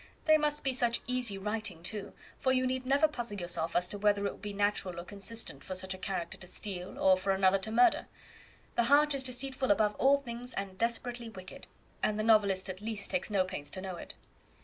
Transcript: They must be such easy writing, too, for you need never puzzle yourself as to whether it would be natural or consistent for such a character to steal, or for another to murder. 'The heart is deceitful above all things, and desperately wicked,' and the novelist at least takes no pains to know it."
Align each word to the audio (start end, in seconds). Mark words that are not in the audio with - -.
They 0.25 0.35
must 0.35 0.63
be 0.63 0.73
such 0.73 1.01
easy 1.05 1.37
writing, 1.37 1.83
too, 1.83 2.13
for 2.39 2.51
you 2.51 2.65
need 2.65 2.87
never 2.87 3.07
puzzle 3.07 3.39
yourself 3.39 3.75
as 3.75 3.87
to 3.89 3.99
whether 3.99 4.25
it 4.25 4.31
would 4.31 4.41
be 4.41 4.51
natural 4.51 4.99
or 4.99 5.03
consistent 5.03 5.63
for 5.63 5.75
such 5.75 5.93
a 5.93 5.99
character 5.99 6.39
to 6.39 6.47
steal, 6.47 6.97
or 6.97 7.15
for 7.15 7.29
another 7.33 7.59
to 7.59 7.71
murder. 7.71 8.07
'The 8.77 8.85
heart 8.85 9.13
is 9.13 9.23
deceitful 9.23 9.69
above 9.69 9.93
all 9.99 10.17
things, 10.17 10.53
and 10.55 10.75
desperately 10.79 11.29
wicked,' 11.29 11.67
and 12.01 12.17
the 12.17 12.23
novelist 12.23 12.67
at 12.67 12.81
least 12.81 13.11
takes 13.11 13.29
no 13.29 13.43
pains 13.45 13.69
to 13.69 13.79
know 13.79 13.97
it." 13.97 14.15